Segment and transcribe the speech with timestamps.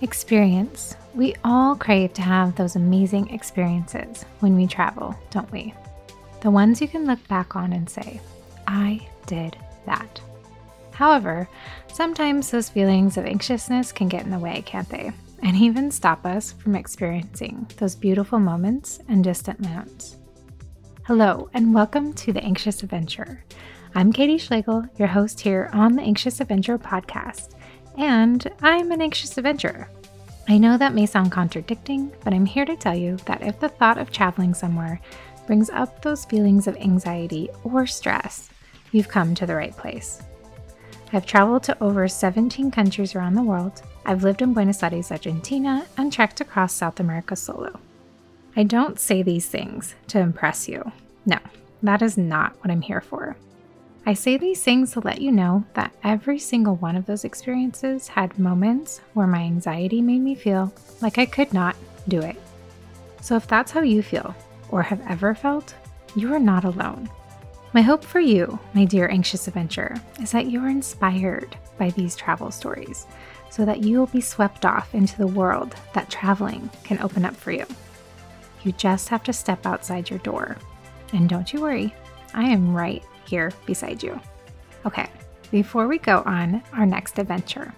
[0.00, 0.94] Experience.
[1.12, 5.74] We all crave to have those amazing experiences when we travel, don't we?
[6.40, 8.20] The ones you can look back on and say,
[8.68, 9.56] I did
[9.86, 10.20] that.
[10.92, 11.48] However,
[11.92, 15.10] sometimes those feelings of anxiousness can get in the way, can't they?
[15.42, 20.16] And even stop us from experiencing those beautiful moments and distant moments.
[21.06, 23.42] Hello, and welcome to The Anxious Adventure.
[23.96, 27.57] I'm Katie Schlegel, your host here on the Anxious Adventure podcast
[27.98, 29.90] and I'm an anxious adventurer.
[30.48, 33.68] I know that may sound contradicting, but I'm here to tell you that if the
[33.68, 35.00] thought of traveling somewhere
[35.46, 38.48] brings up those feelings of anxiety or stress,
[38.92, 40.22] you've come to the right place.
[41.12, 43.82] I've traveled to over 17 countries around the world.
[44.06, 47.80] I've lived in Buenos Aires, Argentina, and trekked across South America solo.
[48.56, 50.92] I don't say these things to impress you.
[51.26, 51.38] No,
[51.82, 53.36] that is not what I'm here for.
[54.08, 58.08] I say these things to let you know that every single one of those experiences
[58.08, 61.76] had moments where my anxiety made me feel like I could not
[62.08, 62.36] do it.
[63.20, 64.34] So if that's how you feel
[64.70, 65.74] or have ever felt,
[66.16, 67.10] you are not alone.
[67.74, 72.16] My hope for you, my dear anxious adventurer, is that you are inspired by these
[72.16, 73.06] travel stories
[73.50, 77.36] so that you will be swept off into the world that traveling can open up
[77.36, 77.66] for you.
[78.64, 80.56] You just have to step outside your door.
[81.12, 81.94] And don't you worry,
[82.32, 84.20] I am right here beside you.
[84.86, 85.08] Okay,
[85.50, 87.72] before we go on our next adventure,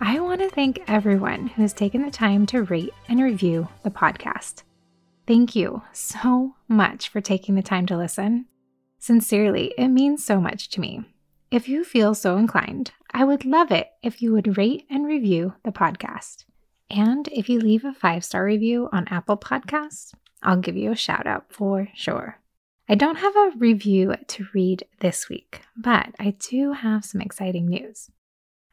[0.00, 3.90] I want to thank everyone who has taken the time to rate and review the
[3.90, 4.62] podcast.
[5.26, 8.46] Thank you so much for taking the time to listen.
[8.98, 11.04] Sincerely, it means so much to me.
[11.50, 15.54] If you feel so inclined, I would love it if you would rate and review
[15.62, 16.44] the podcast.
[16.90, 20.12] And if you leave a five star review on Apple Podcasts,
[20.42, 22.40] I'll give you a shout out for sure.
[22.88, 27.66] I don't have a review to read this week, but I do have some exciting
[27.66, 28.10] news.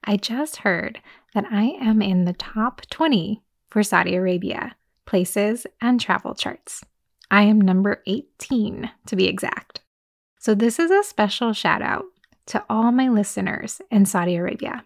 [0.03, 0.99] I just heard
[1.33, 6.83] that I am in the top 20 for Saudi Arabia places and travel charts.
[7.29, 9.79] I am number 18 to be exact.
[10.39, 12.05] So, this is a special shout out
[12.47, 14.83] to all my listeners in Saudi Arabia.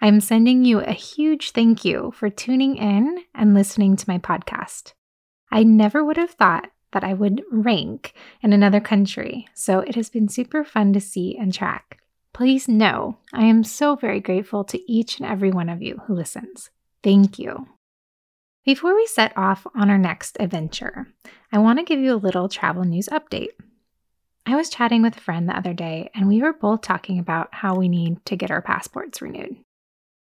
[0.00, 4.92] I'm sending you a huge thank you for tuning in and listening to my podcast.
[5.50, 10.08] I never would have thought that I would rank in another country, so it has
[10.08, 12.00] been super fun to see and track.
[12.32, 16.14] Please know I am so very grateful to each and every one of you who
[16.14, 16.70] listens.
[17.02, 17.68] Thank you.
[18.64, 21.08] Before we set off on our next adventure,
[21.50, 23.52] I want to give you a little travel news update.
[24.44, 27.48] I was chatting with a friend the other day, and we were both talking about
[27.52, 29.56] how we need to get our passports renewed.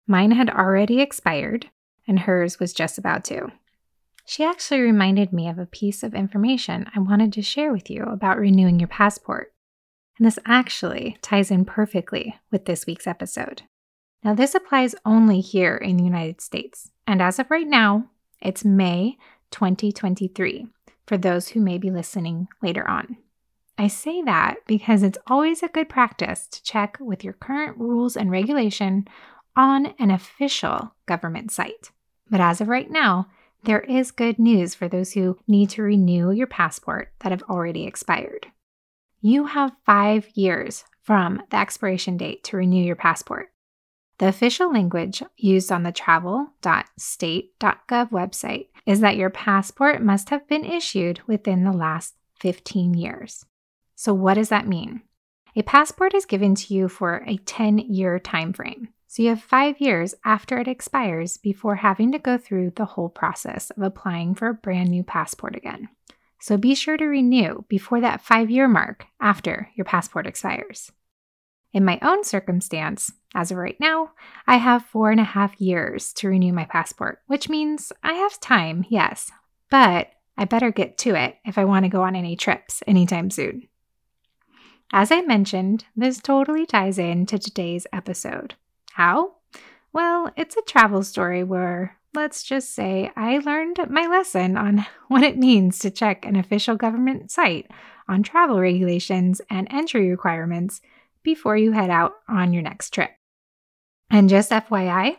[0.07, 1.69] Mine had already expired,
[2.07, 3.51] and hers was just about to.
[4.31, 8.03] She actually reminded me of a piece of information I wanted to share with you
[8.03, 9.51] about renewing your passport.
[10.17, 13.63] And this actually ties in perfectly with this week's episode.
[14.23, 16.91] Now, this applies only here in the United States.
[17.05, 18.09] And as of right now,
[18.41, 19.17] it's May
[19.49, 20.65] 2023
[21.05, 23.17] for those who may be listening later on.
[23.77, 28.15] I say that because it's always a good practice to check with your current rules
[28.15, 29.09] and regulation
[29.57, 31.91] on an official government site.
[32.29, 33.27] But as of right now,
[33.63, 37.85] there is good news for those who need to renew your passport that have already
[37.85, 38.47] expired.
[39.21, 43.51] You have five years from the expiration date to renew your passport.
[44.17, 50.63] The official language used on the travel.state.gov website is that your passport must have been
[50.63, 53.45] issued within the last 15 years.
[53.95, 55.01] So, what does that mean?
[55.55, 58.89] A passport is given to you for a 10 year time frame.
[59.11, 63.09] So you have five years after it expires before having to go through the whole
[63.09, 65.89] process of applying for a brand new passport again.
[66.39, 70.93] So be sure to renew before that five year mark after your passport expires.
[71.73, 74.11] In my own circumstance, as of right now,
[74.47, 78.39] I have four and a half years to renew my passport, which means I have
[78.39, 79.29] time, yes,
[79.69, 80.07] but
[80.37, 83.67] I better get to it if I want to go on any trips anytime soon.
[84.93, 88.55] As I mentioned, this totally ties in to today's episode.
[88.93, 89.33] How?
[89.93, 95.23] Well, it's a travel story where, let's just say, I learned my lesson on what
[95.23, 97.69] it means to check an official government site
[98.07, 100.81] on travel regulations and entry requirements
[101.23, 103.11] before you head out on your next trip.
[104.09, 105.17] And just FYI,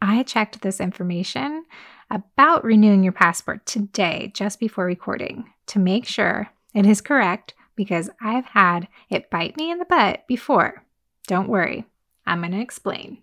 [0.00, 1.64] I checked this information
[2.10, 8.10] about renewing your passport today, just before recording, to make sure it is correct because
[8.20, 10.84] I've had it bite me in the butt before.
[11.26, 11.84] Don't worry,
[12.30, 13.18] I'm going to explain.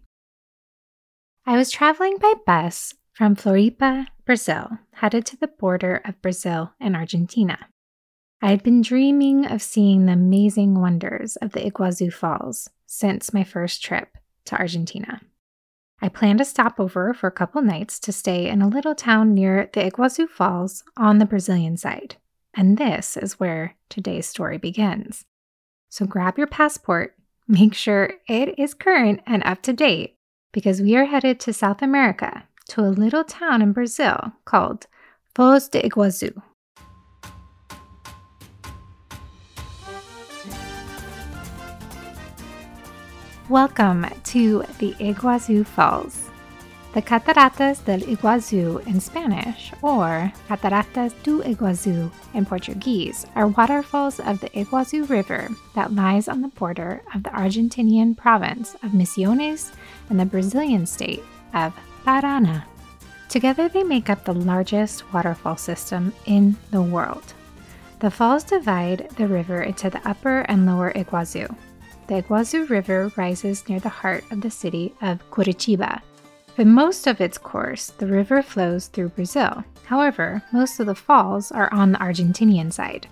[1.46, 6.94] I was traveling by bus from Floripa, Brazil, headed to the border of Brazil and
[6.94, 7.70] Argentina.
[8.42, 13.46] I had been dreaming of seeing the amazing wonders of the Iguazu Falls since my
[13.46, 15.22] first trip to Argentina.
[16.02, 19.34] I planned to stop over for a couple nights to stay in a little town
[19.34, 22.18] near the Iguazu Falls on the Brazilian side.
[22.54, 25.24] And this is where today's story begins.
[25.90, 27.17] So grab your passport,
[27.50, 30.18] make sure it is current and up to date,
[30.52, 34.86] because we are headed to South America to a little town in Brazil called
[35.34, 36.42] Foz de Iguazu.
[43.48, 46.27] Welcome to the Iguazu Falls.
[46.98, 54.42] The Cataratas del Iguazu in Spanish, or Cataratas do Iguazu in Portuguese, are waterfalls of
[54.42, 59.74] the Iguazu River that lies on the border of the Argentinian province of Misiones
[60.10, 61.24] and the Brazilian state
[61.54, 61.72] of
[62.04, 62.64] Paraná.
[63.30, 67.36] Together, they make up the largest waterfall system in the world.
[68.00, 71.56] The falls divide the river into the upper and lower Iguazu,
[72.08, 76.02] the Iguazu River rises near the heart of the city of Curitiba.
[76.58, 79.64] For most of its course, the river flows through Brazil.
[79.86, 83.08] However, most of the falls are on the Argentinian side.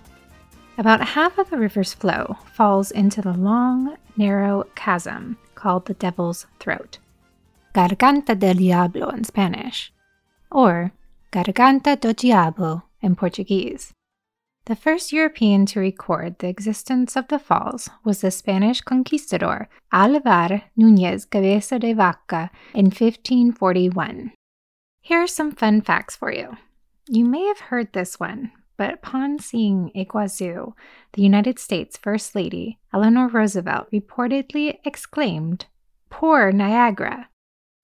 [0.76, 6.48] About half of the river's flow falls into the long, narrow chasm called the Devil's
[6.58, 6.98] Throat,
[7.72, 9.92] Garganta del Diablo in Spanish,
[10.50, 10.90] or
[11.30, 13.92] Garganta do Diabo in Portuguese.
[14.66, 20.64] The first European to record the existence of the falls was the Spanish conquistador Alvar
[20.76, 24.32] Núñez Cabeza de Vaca in 1541.
[25.02, 26.56] Here are some fun facts for you.
[27.06, 30.72] You may have heard this one, but upon seeing Iguazu,
[31.12, 35.66] the United States First Lady Eleanor Roosevelt reportedly exclaimed,
[36.10, 37.28] Poor Niagara!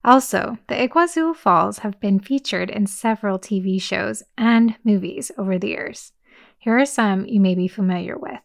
[0.03, 5.69] Also, the Iguazu Falls have been featured in several TV shows and movies over the
[5.69, 6.11] years.
[6.63, 8.39] Here are some you may be familiar with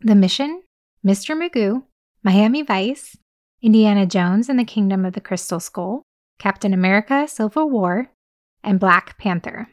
[0.00, 0.64] The Mission,
[1.06, 1.38] Mr.
[1.38, 1.84] Magoo,
[2.24, 3.16] Miami Vice,
[3.62, 6.02] Indiana Jones and the Kingdom of the Crystal Skull,
[6.40, 8.10] Captain America Civil War,
[8.64, 9.68] and Black Panther.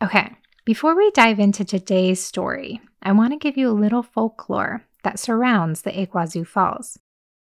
[0.00, 4.84] Okay, before we dive into today's story, I want to give you a little folklore
[5.02, 6.96] that surrounds the Iguazu Falls.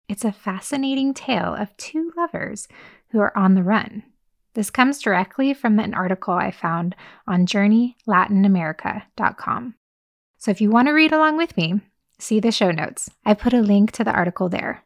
[0.09, 2.67] It's a fascinating tale of two lovers
[3.11, 4.05] who are on the run.
[4.55, 6.95] This comes directly from an article I found
[7.27, 9.75] on journeylatinamerica.com.
[10.39, 11.81] So if you want to read along with me,
[12.19, 13.11] see the show notes.
[13.25, 14.85] I put a link to the article there.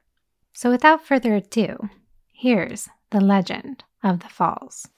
[0.55, 1.91] So without further ado,
[2.33, 4.89] here's the legend of the falls.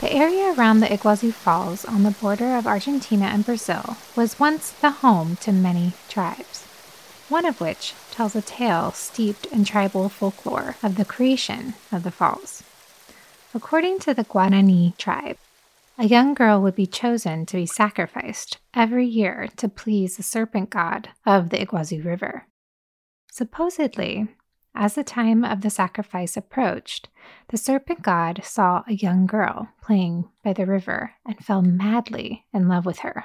[0.00, 4.70] The area around the Iguazu Falls on the border of Argentina and Brazil was once
[4.70, 6.66] the home to many tribes
[7.30, 12.10] one of which tells a tale steeped in tribal folklore of the creation of the
[12.10, 12.62] falls.
[13.54, 15.38] According to the Guarani tribe,
[15.96, 20.68] a young girl would be chosen to be sacrificed every year to please the serpent
[20.68, 22.46] god of the Iguazu River.
[23.32, 24.28] Supposedly,
[24.74, 27.08] as the time of the sacrifice approached,
[27.48, 32.68] the serpent god saw a young girl playing by the river and fell madly in
[32.68, 33.24] love with her.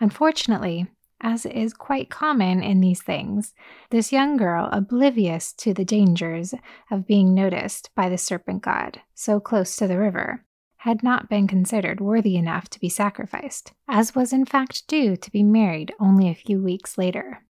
[0.00, 0.86] Unfortunately,
[1.20, 3.54] as is quite common in these things,
[3.90, 6.54] this young girl, oblivious to the dangers
[6.90, 10.44] of being noticed by the serpent god so close to the river,
[10.78, 15.30] had not been considered worthy enough to be sacrificed, as was in fact due to
[15.30, 17.44] be married only a few weeks later.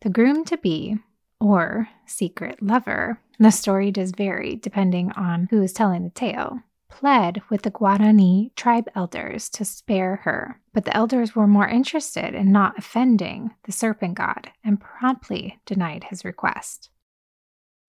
[0.00, 0.98] The groom to be,
[1.40, 7.42] or secret lover, the story does vary depending on who is telling the tale, pled
[7.48, 12.50] with the Guarani tribe elders to spare her, but the elders were more interested in
[12.50, 16.90] not offending the serpent god and promptly denied his request.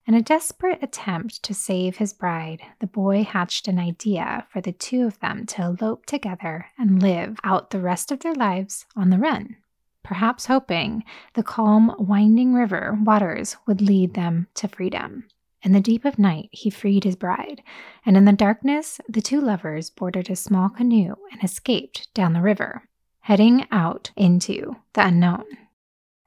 [0.06, 4.72] In a desperate attempt to save his bride, the boy hatched an idea for the
[4.72, 9.10] two of them to elope together and live out the rest of their lives on
[9.10, 9.56] the run,
[10.02, 11.04] perhaps hoping
[11.34, 15.28] the calm, winding river waters would lead them to freedom.
[15.62, 17.62] In the deep of night, he freed his bride,
[18.06, 22.40] and in the darkness, the two lovers boarded a small canoe and escaped down the
[22.40, 22.88] river,
[23.20, 25.44] heading out into the unknown.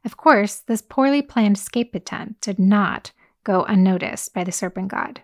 [0.05, 3.11] Of course, this poorly planned escape attempt did not
[3.43, 5.21] go unnoticed by the serpent god.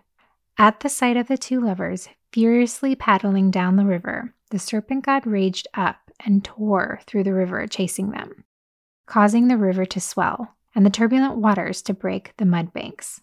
[0.58, 5.28] At the sight of the two lovers furiously paddling down the river, the serpent god
[5.28, 8.44] raged up and tore through the river, chasing them,
[9.06, 13.22] causing the river to swell and the turbulent waters to break the mud banks.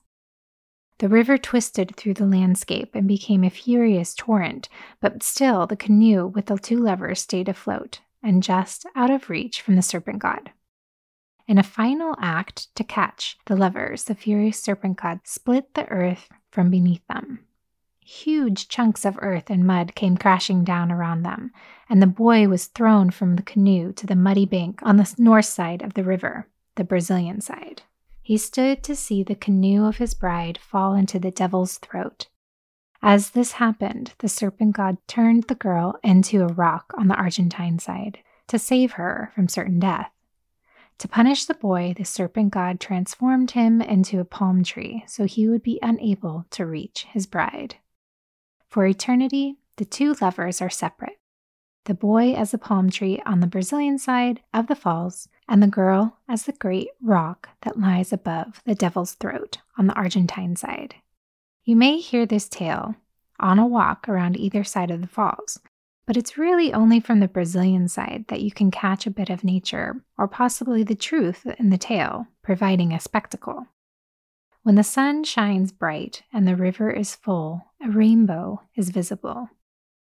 [0.99, 4.69] The river twisted through the landscape and became a furious torrent,
[5.01, 9.61] but still the canoe with the two levers stayed afloat and just out of reach
[9.61, 10.51] from the serpent god.
[11.47, 16.29] In a final act to catch the levers, the furious serpent god split the earth
[16.51, 17.41] from beneath them.
[18.01, 21.53] Huge chunks of earth and mud came crashing down around them,
[21.89, 25.45] and the boy was thrown from the canoe to the muddy bank on the north
[25.45, 27.83] side of the river, the Brazilian side.
[28.27, 32.27] He stood to see the canoe of his bride fall into the devil's throat.
[33.01, 37.79] As this happened, the serpent god turned the girl into a rock on the Argentine
[37.79, 38.19] side
[38.49, 40.11] to save her from certain death.
[40.99, 45.47] To punish the boy, the serpent god transformed him into a palm tree so he
[45.47, 47.77] would be unable to reach his bride.
[48.67, 51.21] For eternity, the two lovers are separate
[51.87, 55.67] the boy as the palm tree on the Brazilian side of the falls, and the
[55.67, 60.97] girl as the great rock that lies above the devil's throat on the Argentine side.
[61.65, 62.97] You may hear this tale
[63.41, 65.61] on a walk around either side of the falls,
[66.07, 69.45] but it's really only from the Brazilian side that you can catch a bit of
[69.45, 73.67] nature or possibly the truth in the tale, providing a spectacle.
[74.63, 79.51] When the sun shines bright and the river is full, a rainbow is visible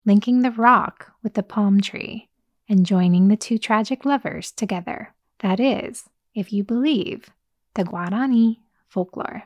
[0.07, 2.29] linking the rock with the palm tree
[2.69, 5.13] and joining the two tragic lovers together.
[5.41, 7.29] That is, if you believe
[7.75, 9.43] the Guarani folklore.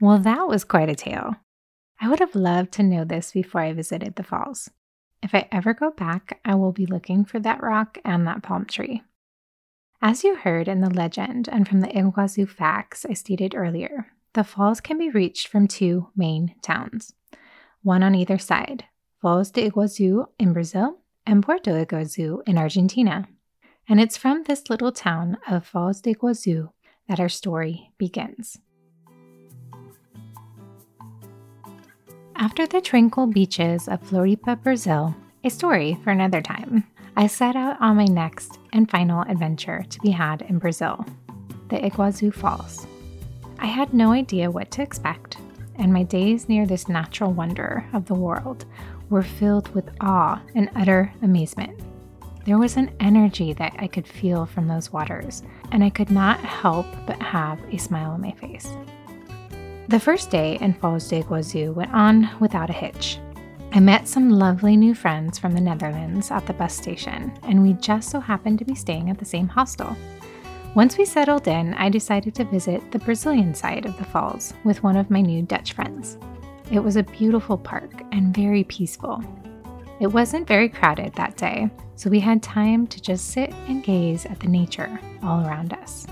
[0.00, 1.36] Well, that was quite a tale.
[2.00, 4.70] I would have loved to know this before I visited the falls.
[5.22, 8.66] If I ever go back, I will be looking for that rock and that palm
[8.66, 9.02] tree.
[10.02, 14.44] As you heard in the legend and from the Iguazu facts I stated earlier, the
[14.44, 17.14] falls can be reached from two main towns,
[17.82, 18.84] one on either side,
[19.26, 23.26] Foz de Iguazu in Brazil and Puerto Iguazu in Argentina.
[23.88, 26.70] And it's from this little town of Foz de Iguazu
[27.08, 28.60] that our story begins.
[32.36, 36.84] After the tranquil beaches of Floripa, Brazil, a story for another time,
[37.16, 41.04] I set out on my next and final adventure to be had in Brazil,
[41.68, 42.86] the Iguazu Falls.
[43.58, 45.38] I had no idea what to expect,
[45.74, 48.66] and my days near this natural wonder of the world
[49.10, 51.78] were filled with awe and utter amazement.
[52.44, 56.38] There was an energy that I could feel from those waters, and I could not
[56.40, 58.76] help but have a smile on my face.
[59.88, 63.18] The first day in Foz de Iguazu went on without a hitch.
[63.72, 67.74] I met some lovely new friends from the Netherlands at the bus station, and we
[67.74, 69.96] just so happened to be staying at the same hostel.
[70.74, 74.82] Once we settled in, I decided to visit the Brazilian side of the falls with
[74.82, 76.18] one of my new Dutch friends.
[76.70, 79.22] It was a beautiful park and very peaceful.
[80.00, 84.26] It wasn't very crowded that day, so we had time to just sit and gaze
[84.26, 86.06] at the nature all around us.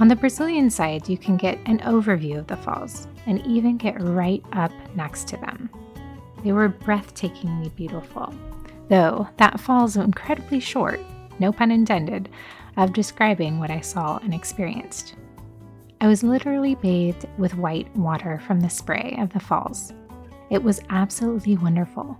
[0.00, 4.00] On the Brazilian side, you can get an overview of the falls and even get
[4.00, 5.68] right up next to them.
[6.42, 8.32] They were breathtakingly beautiful,
[8.88, 11.00] though that falls incredibly short,
[11.40, 12.30] no pun intended,
[12.76, 15.14] of describing what I saw and experienced.
[16.00, 19.92] I was literally bathed with white water from the spray of the falls.
[20.48, 22.16] It was absolutely wonderful.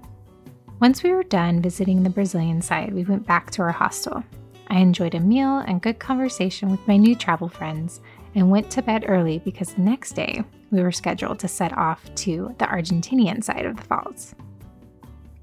[0.81, 4.25] Once we were done visiting the Brazilian side, we went back to our hostel.
[4.67, 8.01] I enjoyed a meal and good conversation with my new travel friends
[8.35, 10.43] and went to bed early because the next day
[10.73, 14.35] we were scheduled to set off to the Argentinian side of the falls.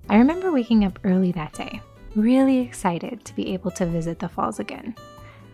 [0.09, 1.81] I remember waking up early that day,
[2.15, 4.93] really excited to be able to visit the falls again.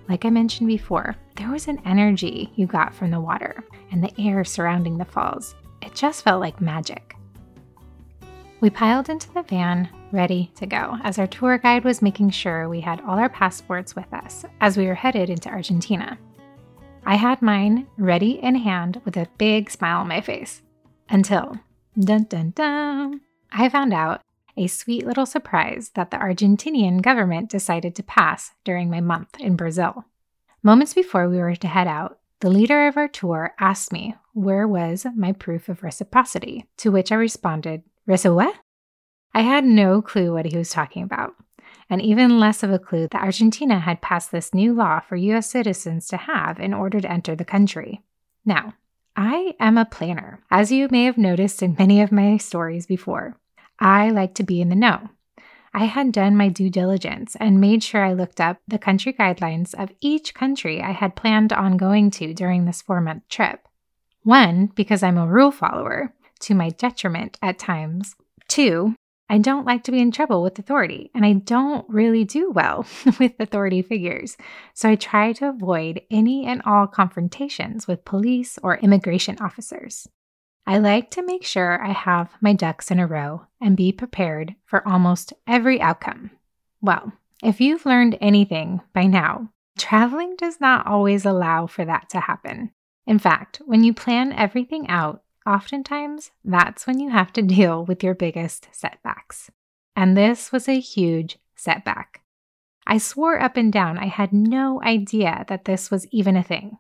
[0.10, 4.13] Like I mentioned before, there was an energy you got from the water and the
[4.20, 5.55] air surrounding the falls.
[5.81, 7.15] It just felt like magic.
[8.60, 12.70] We piled into the van, ready to go, as our tour guide was making sure
[12.70, 16.20] we had all our passports with us as we were headed into Argentina.
[17.03, 20.62] I had mine ready in hand with a big smile on my face.
[21.10, 21.58] Until,
[22.00, 24.22] dun dun dun, I found out
[24.62, 29.56] a sweet little surprise that the Argentinian government decided to pass during my month in
[29.56, 30.06] Brazil.
[30.62, 34.68] Moments before we were to head out, the leader of our tour asked me where
[34.68, 38.56] was my proof of reciprocity, to which I responded, Recipe what?
[39.34, 41.34] I had no clue what he was talking about,
[41.89, 45.50] and even less of a clue that Argentina had passed this new law for US
[45.50, 48.01] citizens to have in order to enter the country.
[48.46, 48.74] Now,
[49.15, 53.38] I am a planner, as you may have noticed in many of my stories before.
[53.82, 55.10] I like to be in the know.
[55.74, 59.74] I had done my due diligence and made sure I looked up the country guidelines
[59.74, 63.68] of each country I had planned on going to during this four month trip.
[64.24, 68.16] One, because I'm a rule follower, to my detriment at times.
[68.48, 68.94] Two,
[69.30, 72.86] I don't like to be in trouble with authority, and I don't really do well
[73.20, 74.36] with authority figures.
[74.74, 80.08] So I try to avoid any and all confrontations with police or immigration officers.
[80.72, 84.56] I like to make sure I have my ducks in a row and be prepared
[84.63, 86.32] for almost every outcome.
[86.82, 87.12] Well,
[87.44, 92.72] if you've learned anything by now, traveling does not always allow for that to happen.
[93.06, 98.01] In fact, when you plan everything out, oftentimes that's when you have to deal with
[98.01, 99.51] your biggest setbacks.
[99.98, 102.22] And this was a huge setback.
[102.88, 106.78] I swore up and down I had no idea that this was even a thing.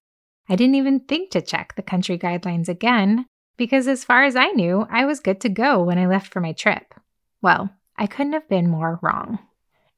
[0.47, 3.25] I didn't even think to check the country guidelines again
[3.57, 6.39] because, as far as I knew, I was good to go when I left for
[6.39, 6.93] my trip.
[7.41, 9.39] Well, I couldn't have been more wrong.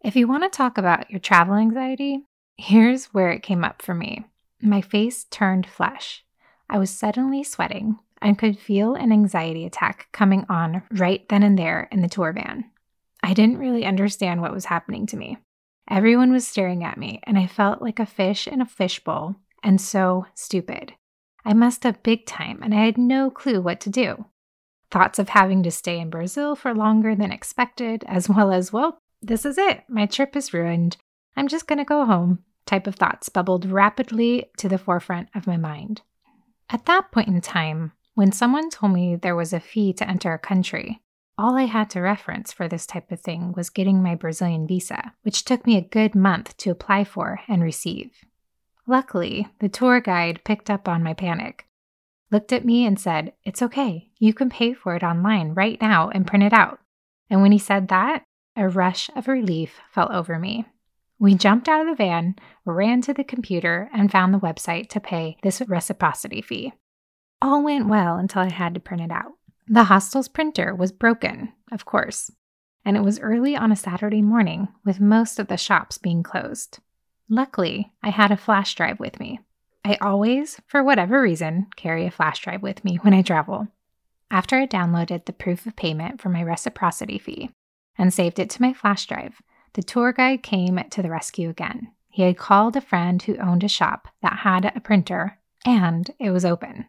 [0.01, 2.25] If you want to talk about your travel anxiety,
[2.57, 4.25] here's where it came up for me.
[4.61, 6.23] My face turned flesh.
[6.69, 11.57] I was suddenly sweating and could feel an anxiety attack coming on right then and
[11.57, 12.65] there in the tour van.
[13.21, 15.37] I didn't really understand what was happening to me.
[15.89, 19.79] Everyone was staring at me, and I felt like a fish in a fishbowl and
[19.79, 20.93] so stupid.
[21.45, 24.25] I messed up big time, and I had no clue what to do.
[24.91, 28.97] Thoughts of having to stay in Brazil for longer than expected, as well as, well,
[29.21, 29.83] this is it.
[29.89, 30.97] My trip is ruined.
[31.35, 32.43] I'm just going to go home.
[32.65, 36.01] Type of thoughts bubbled rapidly to the forefront of my mind.
[36.69, 40.33] At that point in time, when someone told me there was a fee to enter
[40.33, 41.01] a country,
[41.37, 45.13] all I had to reference for this type of thing was getting my Brazilian visa,
[45.23, 48.11] which took me a good month to apply for and receive.
[48.85, 51.65] Luckily, the tour guide picked up on my panic,
[52.31, 54.09] looked at me, and said, It's okay.
[54.19, 56.79] You can pay for it online right now and print it out.
[57.29, 58.23] And when he said that,
[58.55, 60.65] a rush of relief fell over me.
[61.17, 62.35] We jumped out of the van,
[62.65, 66.73] ran to the computer, and found the website to pay this reciprocity fee.
[67.41, 69.33] All went well until I had to print it out.
[69.67, 72.29] The hostel's printer was broken, of course,
[72.83, 76.79] and it was early on a Saturday morning with most of the shops being closed.
[77.33, 79.39] Luckily, I had a flash drive with me.
[79.83, 83.69] I always, for whatever reason, carry a flash drive with me when I travel.
[84.29, 87.49] After I downloaded the proof of payment for my reciprocity fee
[87.97, 89.41] and saved it to my flash drive,
[89.73, 91.91] the tour guide came to the rescue again.
[92.07, 96.29] He had called a friend who owned a shop that had a printer, and it
[96.29, 96.85] was open.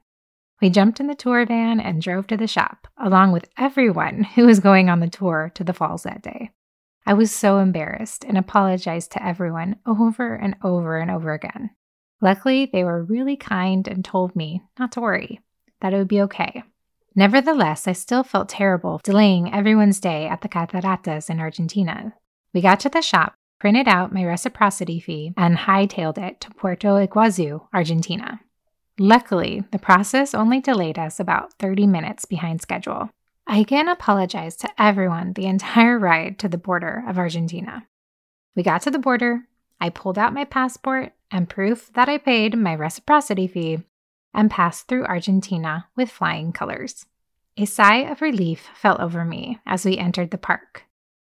[0.60, 4.44] We jumped in the tour van and drove to the shop, along with everyone who
[4.44, 6.50] was going on the tour to the falls that day.
[7.06, 11.70] I was so embarrassed and apologized to everyone over and over and over again.
[12.20, 15.40] Luckily, they were really kind and told me not to worry,
[15.80, 16.62] that it would be okay.
[17.14, 22.14] Nevertheless, I still felt terrible delaying everyone's day at the Cataratas in Argentina.
[22.54, 26.88] We got to the shop, printed out my reciprocity fee, and hightailed it to Puerto
[27.06, 28.40] Iguazu, Argentina.
[28.98, 33.10] Luckily, the process only delayed us about 30 minutes behind schedule.
[33.46, 37.86] I again apologized to everyone the entire ride to the border of Argentina.
[38.56, 39.46] We got to the border,
[39.80, 43.82] I pulled out my passport and proof that I paid my reciprocity fee
[44.32, 47.06] and passed through Argentina with flying colors.
[47.56, 50.84] A sigh of relief fell over me as we entered the park.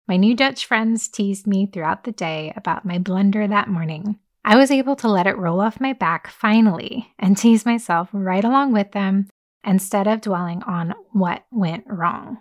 [0.08, 4.56] My new Dutch friends teased me throughout the day about my blunder that morning, I
[4.56, 8.72] was able to let it roll off my back finally and tease myself right along
[8.72, 9.28] with them
[9.64, 12.38] instead of dwelling on what went wrong.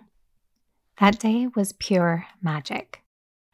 [1.00, 3.02] That day was pure magic.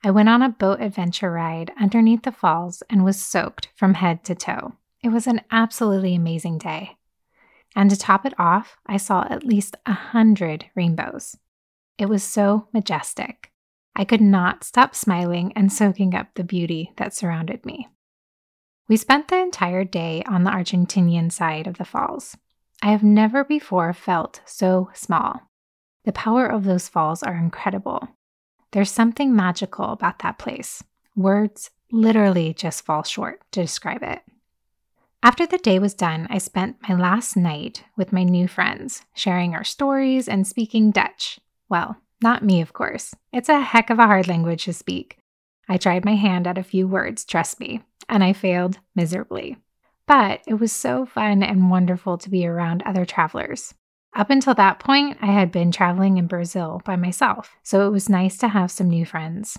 [0.04, 4.24] I went on a boat adventure ride underneath the falls and was soaked from head
[4.24, 4.74] to toe.
[5.02, 6.96] It was an absolutely amazing day.
[7.74, 11.36] And to top it off, I saw at least a hundred rainbows.
[11.98, 13.52] It was so majestic.
[13.94, 17.88] I could not stop smiling and soaking up the beauty that surrounded me.
[18.88, 22.36] We spent the entire day on the Argentinian side of the falls.
[22.82, 25.42] I have never before felt so small.
[26.04, 28.08] The power of those falls are incredible.
[28.72, 30.84] There's something magical about that place.
[31.14, 34.22] Words literally just fall short to describe it.
[35.22, 39.54] After the day was done, I spent my last night with my new friends, sharing
[39.54, 41.40] our stories and speaking Dutch.
[41.68, 43.14] Well, not me, of course.
[43.32, 45.18] It's a heck of a hard language to speak.
[45.68, 49.56] I tried my hand at a few words, trust me, and I failed miserably.
[50.06, 53.74] But it was so fun and wonderful to be around other travelers.
[54.14, 58.08] Up until that point, I had been traveling in Brazil by myself, so it was
[58.08, 59.58] nice to have some new friends.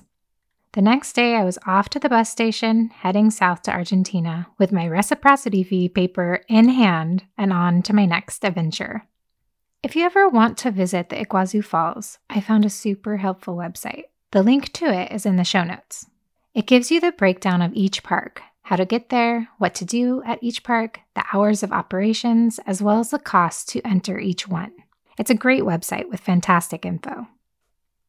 [0.73, 4.71] The next day, I was off to the bus station, heading south to Argentina with
[4.71, 9.03] my reciprocity fee paper in hand and on to my next adventure.
[9.83, 14.05] If you ever want to visit the Iguazu Falls, I found a super helpful website.
[14.31, 16.07] The link to it is in the show notes.
[16.53, 20.21] It gives you the breakdown of each park, how to get there, what to do
[20.25, 24.45] at each park, the hours of operations, as well as the cost to enter each
[24.45, 24.73] one.
[25.17, 27.27] It's a great website with fantastic info.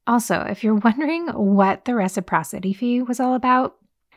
[0.04, 3.76] Also, if you're wondering what the reciprocity fee was all about,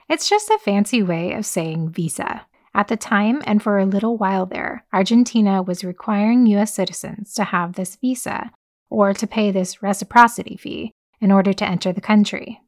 [0.09, 2.47] it's just a fancy way of saying visa.
[2.73, 7.43] At the time, and for a little while there, Argentina was requiring US citizens to
[7.43, 8.49] have this visa
[8.89, 12.60] or to pay this reciprocity fee in order to enter the country.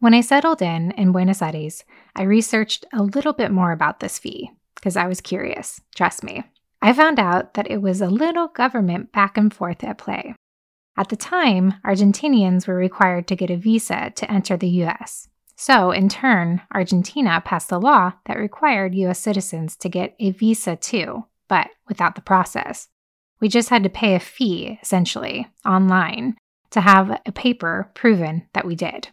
[0.00, 1.84] When I settled in in Buenos Aires,
[2.16, 6.42] I researched a little bit more about this fee because I was curious, trust me.
[6.80, 10.34] I found out that it was a little government back and forth at play.
[10.96, 15.28] At the time, Argentinians were required to get a visa to enter the US.
[15.54, 20.76] So, in turn, Argentina passed a law that required US citizens to get a visa
[20.76, 22.88] too, but without the process.
[23.38, 26.38] We just had to pay a fee, essentially, online
[26.70, 29.08] to have a paper proven that we did.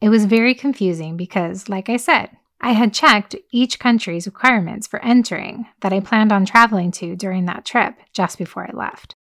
[0.00, 5.02] It was very confusing because, like I said, I had checked each country's requirements for
[5.04, 9.14] entering that I planned on traveling to during that trip just before I left.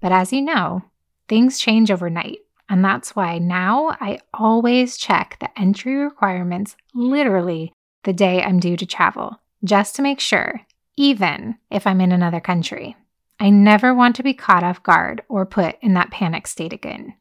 [0.00, 0.82] But as you know,
[1.28, 2.38] things change overnight,
[2.68, 7.72] and that's why now I always check the entry requirements literally
[8.04, 10.62] the day I'm due to travel, just to make sure,
[10.96, 12.96] even if I'm in another country.
[13.40, 17.14] I never want to be caught off guard or put in that panic state again.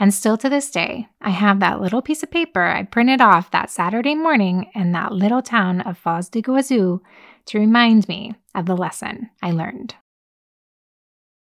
[0.00, 3.50] And still to this day, I have that little piece of paper I printed off
[3.50, 7.00] that Saturday morning in that little town of Foz de Iguazu
[7.44, 9.96] to remind me of the lesson I learned.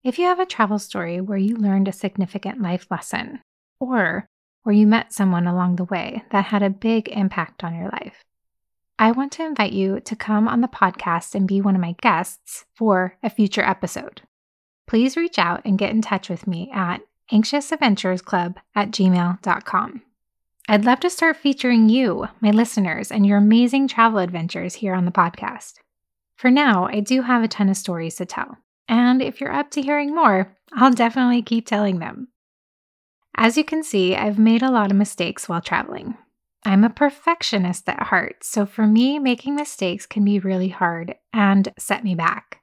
[0.03, 3.41] If you have a travel story where you learned a significant life lesson,
[3.79, 4.29] or
[4.65, 8.25] where you met someone along the way that had a big impact on your life,
[8.99, 11.95] I want to invite you to come on the podcast and be one of my
[12.03, 14.23] guests for a future episode.
[14.89, 20.03] Please reach out and get in touch with me at anxiousadventurersclub at gmail.com.
[20.69, 25.05] I'd love to start featuring you, my listeners, and your amazing travel adventures here on
[25.05, 25.75] the podcast.
[26.37, 29.71] For now, I do have a ton of stories to tell, and if you're up
[29.73, 32.29] to hearing more, I'll definitely keep telling them.
[33.37, 36.17] As you can see, I've made a lot of mistakes while traveling.
[36.65, 41.73] I'm a perfectionist at heart, so for me, making mistakes can be really hard and
[41.79, 42.60] set me back.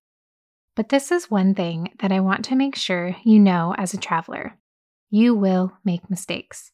[0.77, 3.97] But this is one thing that I want to make sure you know as a
[3.97, 4.59] traveler
[5.09, 6.71] you will make mistakes.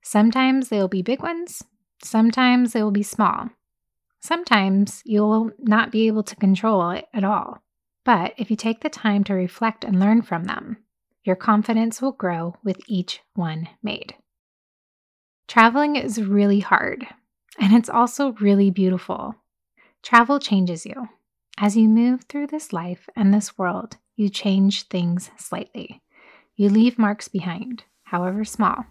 [0.00, 1.64] Sometimes they will be big ones,
[2.00, 3.50] sometimes they will be small.
[4.20, 7.60] Sometimes you'll not be able to control it at all.
[8.04, 10.76] But if you take the time to reflect and learn from them,
[11.24, 14.14] your confidence will grow with each one made.
[15.48, 17.04] Traveling is really hard,
[17.58, 19.34] and it's also really beautiful.
[20.04, 21.08] Travel changes you.
[21.56, 26.02] As you move through this life and this world, you change things slightly.
[26.56, 28.86] You leave marks behind, however small.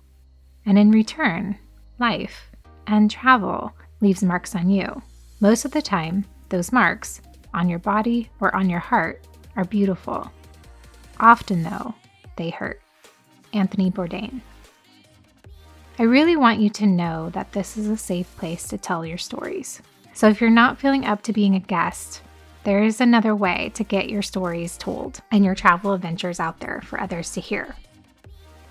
[0.65, 1.58] And in return,
[1.99, 2.49] life
[2.88, 5.02] and travel leaves marks on you.
[5.41, 7.21] Most of the time, those marks
[7.54, 10.32] on your body or on your heart are beautiful.
[11.19, 11.93] Often, though,
[12.38, 12.82] they hurt.
[13.52, 14.39] Anthony Bourdain.
[15.99, 19.17] I really want you to know that this is a safe place to tell your
[19.17, 19.82] stories.
[20.13, 22.22] So if you're not feeling up to being a guest,
[22.63, 26.82] there is another way to get your stories told and your travel adventures out there
[26.86, 27.76] for others to hear.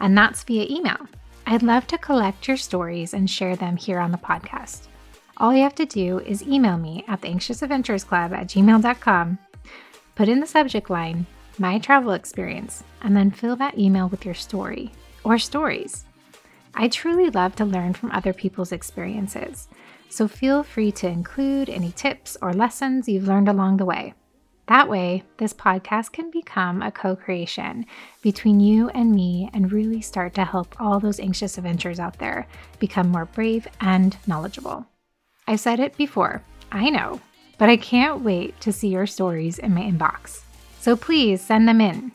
[0.01, 1.09] And that's via email.
[1.47, 4.87] I'd love to collect your stories and share them here on the podcast.
[5.37, 9.39] All you have to do is email me at the Anxious Adventurers Club at gmail.com,
[10.15, 11.27] put in the subject line,
[11.59, 14.93] my travel experience, and then fill that email with your story
[15.25, 16.05] or stories.
[16.75, 19.69] I truly love to learn from other people's experiences,
[20.13, 24.13] so feel free to include any tips or lessons you've learned along the way.
[24.69, 27.87] That way, this podcast can become a co creation
[28.21, 32.47] between you and me and really start to help all those anxious adventurers out there
[32.79, 34.87] become more brave and knowledgeable.
[35.47, 37.21] I've said it before, I know,
[37.57, 40.43] but I can't wait to see your stories in my inbox.
[40.79, 42.13] So please send them in.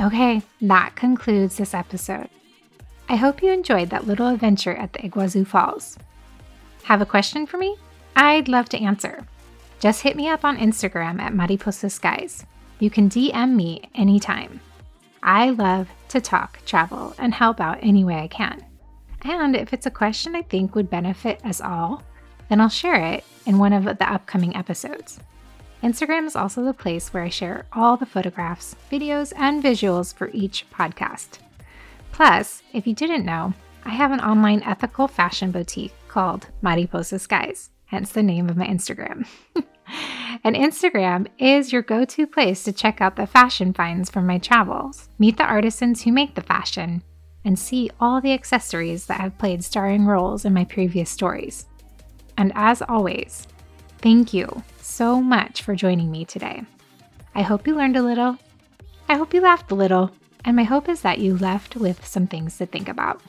[0.00, 2.28] Okay, that concludes this episode.
[3.08, 5.96] I hope you enjoyed that little adventure at the Iguazu Falls.
[6.88, 7.76] Have a question for me?
[8.16, 9.26] I'd love to answer.
[9.78, 12.46] Just hit me up on Instagram at Mariposa Skies.
[12.78, 14.58] You can DM me anytime.
[15.22, 18.64] I love to talk, travel, and help out any way I can.
[19.20, 22.04] And if it's a question I think would benefit us all,
[22.48, 25.20] then I'll share it in one of the upcoming episodes.
[25.82, 30.30] Instagram is also the place where I share all the photographs, videos, and visuals for
[30.32, 31.40] each podcast.
[32.12, 33.52] Plus, if you didn't know,
[33.84, 38.66] I have an online ethical fashion boutique called Mariposa Skies, hence the name of my
[38.66, 39.26] Instagram.
[40.44, 44.38] and Instagram is your go to place to check out the fashion finds from my
[44.38, 47.02] travels, meet the artisans who make the fashion,
[47.44, 51.66] and see all the accessories that have played starring roles in my previous stories.
[52.36, 53.46] And as always,
[53.98, 56.62] thank you so much for joining me today.
[57.34, 58.36] I hope you learned a little.
[59.08, 60.12] I hope you laughed a little
[60.44, 63.20] and my hope is that you left with some things to think about.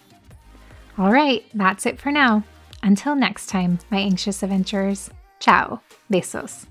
[0.97, 2.43] All right, that's it for now.
[2.81, 5.09] Until next time, my anxious adventurers.
[5.39, 5.81] Ciao.
[6.11, 6.65] Besos.